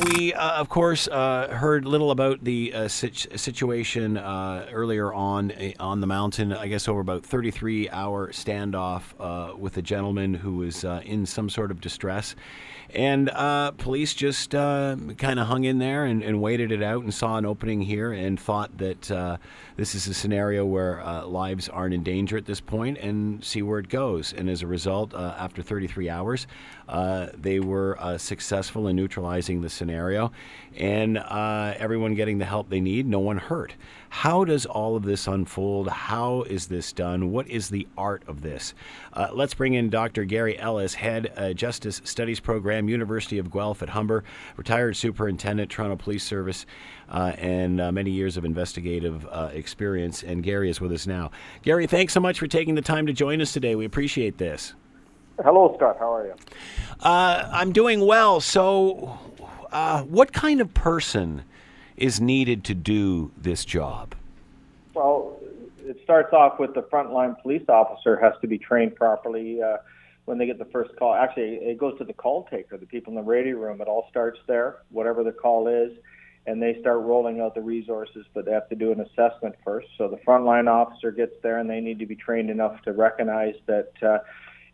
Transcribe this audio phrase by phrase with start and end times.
[0.00, 5.50] We, uh, of course, uh, heard little about the uh, sit- situation uh, earlier on
[5.50, 6.54] uh, on the mountain.
[6.54, 11.26] I guess over about 33 hour standoff uh, with a gentleman who was uh, in
[11.26, 12.34] some sort of distress.
[12.92, 13.30] And
[13.78, 17.46] police just kind of hung in there and, and waited it out and saw an
[17.46, 19.38] opening here and thought that
[19.76, 23.78] this is a scenario where lives aren't in danger at this point and see where
[23.78, 24.32] it goes.
[24.32, 26.48] And as a result, after 33 hours,
[27.36, 29.89] they were successful in neutralizing the scenario
[30.76, 33.74] and uh, everyone getting the help they need, no one hurt.
[34.10, 35.88] How does all of this unfold?
[35.88, 37.30] How is this done?
[37.30, 38.74] What is the art of this?
[39.12, 40.24] Uh, let's bring in Dr.
[40.24, 44.24] Gary Ellis, Head uh, Justice Studies Program, University of Guelph at Humber,
[44.56, 46.66] retired superintendent, Toronto Police Service,
[47.08, 50.24] uh, and uh, many years of investigative uh, experience.
[50.24, 51.30] And Gary is with us now.
[51.62, 53.76] Gary, thanks so much for taking the time to join us today.
[53.76, 54.74] We appreciate this.
[55.42, 55.96] Hello, Scott.
[55.98, 56.34] How are you?
[57.00, 58.40] Uh, I'm doing well.
[58.40, 59.18] So,
[59.72, 61.42] uh, what kind of person
[61.96, 64.14] is needed to do this job?
[64.94, 65.38] Well,
[65.84, 69.78] it starts off with the frontline police officer has to be trained properly uh,
[70.24, 71.14] when they get the first call.
[71.14, 73.80] Actually, it goes to the call taker, the people in the radio room.
[73.80, 75.92] It all starts there, whatever the call is,
[76.46, 79.88] and they start rolling out the resources, but they have to do an assessment first.
[79.98, 83.54] So the frontline officer gets there, and they need to be trained enough to recognize
[83.66, 83.92] that.
[84.02, 84.18] Uh,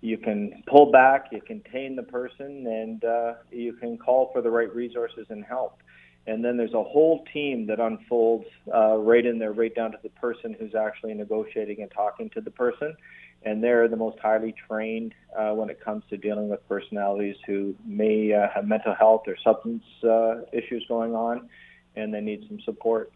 [0.00, 4.42] you can pull back, you can contain the person, and uh, you can call for
[4.42, 5.78] the right resources and help.
[6.26, 9.98] And then there's a whole team that unfolds uh, right in there, right down to
[10.02, 12.96] the person who's actually negotiating and talking to the person.
[13.44, 17.76] And they're the most highly trained uh, when it comes to dealing with personalities who
[17.86, 21.48] may uh, have mental health or substance uh, issues going on,
[21.94, 23.12] and they need some support.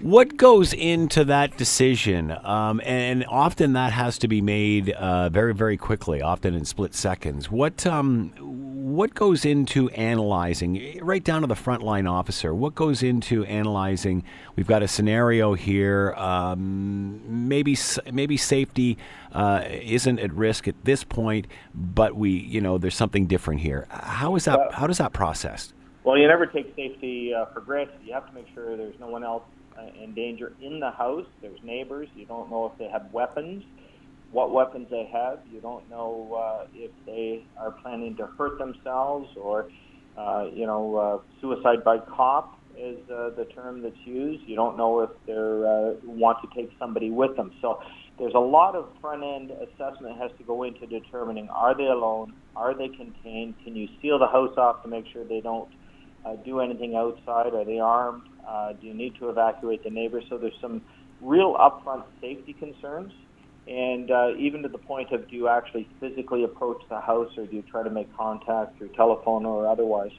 [0.00, 2.36] What goes into that decision?
[2.44, 6.94] Um, and often that has to be made uh, very, very quickly, often in split
[6.94, 7.50] seconds.
[7.50, 8.32] What um,
[8.86, 12.54] what goes into analyzing, right down to the frontline officer?
[12.54, 14.22] What goes into analyzing?
[14.54, 16.12] We've got a scenario here.
[16.14, 17.76] Um, maybe
[18.12, 18.98] maybe safety
[19.32, 23.86] uh, isn't at risk at this point, but we, you know, there's something different here.
[23.90, 24.74] How is that?
[24.74, 25.72] How does that process?
[26.04, 27.96] Well, you never take safety uh, for granted.
[28.04, 29.42] You have to make sure there's no one else
[30.02, 31.26] in danger in the house.
[31.40, 32.08] There's neighbors.
[32.14, 33.62] You don't know if they have weapons,
[34.30, 35.40] what weapons they have.
[35.46, 39.68] You don't know uh, if they are planning to hurt themselves or,
[40.16, 44.42] uh, you know, uh, suicide by cop is uh, the term that's used.
[44.46, 47.50] You don't know if they uh, want to take somebody with them.
[47.62, 47.78] So
[48.18, 52.34] there's a lot of front end assessment has to go into determining are they alone,
[52.54, 55.68] are they contained, can you seal the house off to make sure they don't
[56.26, 60.24] uh, do anything outside, are they armed, uh, do you need to evacuate the neighbors?
[60.28, 60.82] So there's some
[61.20, 63.12] real upfront safety concerns,
[63.66, 67.46] and uh, even to the point of do you actually physically approach the house or
[67.46, 70.10] do you try to make contact through telephone or otherwise?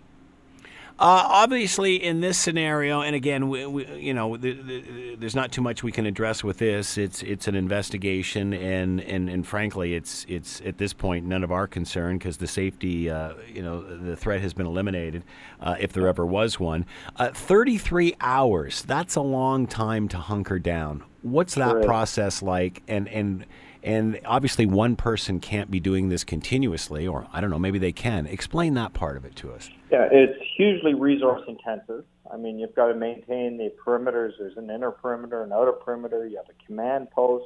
[1.00, 5.52] Uh, obviously, in this scenario, and again, we, we, you know, the, the, there's not
[5.52, 6.98] too much we can address with this.
[6.98, 11.52] It's it's an investigation, and, and, and frankly, it's it's at this point none of
[11.52, 15.24] our concern because the safety, uh, you know, the threat has been eliminated,
[15.62, 16.84] uh, if there ever was one.
[17.16, 18.82] Uh, 33 hours.
[18.82, 21.04] That's a long time to hunker down.
[21.32, 22.84] What's that process like?
[22.88, 23.46] And and
[23.84, 27.92] and obviously, one person can't be doing this continuously, or I don't know, maybe they
[27.92, 28.26] can.
[28.26, 29.70] Explain that part of it to us.
[29.92, 32.04] Yeah, it's hugely resource intensive.
[32.32, 34.32] I mean, you've got to maintain the perimeters.
[34.40, 36.28] There's an inner perimeter, an outer perimeter.
[36.28, 37.46] You have a command post.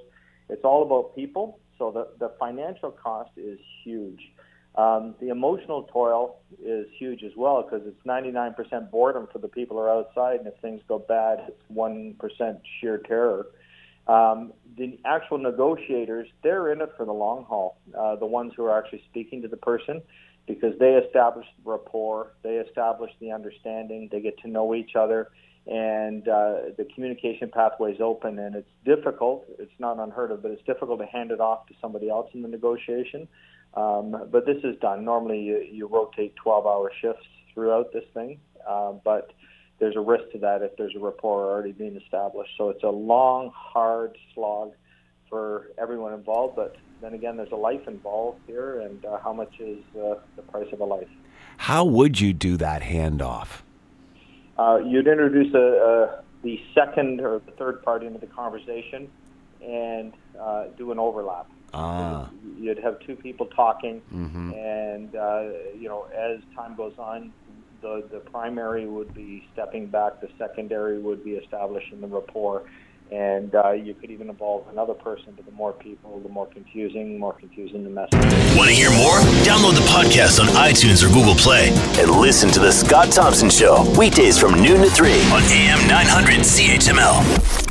[0.49, 1.59] It's all about people.
[1.77, 4.21] So the, the financial cost is huge.
[4.75, 9.77] Um, the emotional toil is huge as well because it's 99% boredom for the people
[9.77, 13.47] who are outside, and if things go bad, it's 1% sheer terror.
[14.07, 17.77] Um, the actual negotiators, they're in it for the long haul.
[17.97, 20.01] Uh, the ones who are actually speaking to the person,
[20.47, 25.29] because they establish the rapport, they establish the understanding, they get to know each other,
[25.67, 28.39] and uh, the communication pathway is open.
[28.39, 29.45] And it's difficult.
[29.59, 32.41] It's not unheard of, but it's difficult to hand it off to somebody else in
[32.41, 33.27] the negotiation.
[33.75, 35.05] Um, but this is done.
[35.05, 39.31] Normally, you, you rotate 12-hour shifts throughout this thing, uh, but
[39.81, 42.51] there's a risk to that if there's a rapport already being established.
[42.55, 44.73] So it's a long, hard slog
[45.27, 46.55] for everyone involved.
[46.55, 50.43] But then again, there's a life involved here, and uh, how much is uh, the
[50.43, 51.07] price of a life?
[51.57, 53.63] How would you do that handoff?
[54.57, 59.09] Uh, you'd introduce a, a, the second or the third party into the conversation
[59.65, 61.49] and uh, do an overlap.
[61.73, 62.29] Ah.
[62.59, 64.51] You'd have two people talking, mm-hmm.
[64.53, 65.43] and uh,
[65.75, 67.31] you know, as time goes on,
[67.81, 72.63] the, the primary would be stepping back, the secondary would be establishing the rapport,
[73.11, 75.33] and uh, you could even involve another person.
[75.35, 78.13] But the more people, the more confusing, more confusing the message.
[78.55, 79.19] Want to hear more?
[79.43, 81.69] Download the podcast on iTunes or Google Play
[81.99, 86.39] and listen to the Scott Thompson Show weekdays from noon to three on AM 900
[86.39, 87.70] CHML.